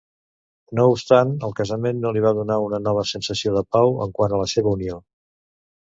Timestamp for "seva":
4.57-4.77